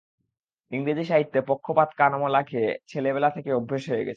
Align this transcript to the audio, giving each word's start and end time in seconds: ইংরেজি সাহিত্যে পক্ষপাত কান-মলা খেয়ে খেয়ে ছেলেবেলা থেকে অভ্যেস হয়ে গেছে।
ইংরেজি 0.71 1.03
সাহিত্যে 1.03 1.39
পক্ষপাত 1.47 1.89
কান-মলা 1.97 2.41
খেয়ে 2.41 2.51
খেয়ে 2.51 2.71
ছেলেবেলা 2.87 3.29
থেকে 3.29 3.49
অভ্যেস 3.53 3.83
হয়ে 3.85 3.99
গেছে। 3.99 4.09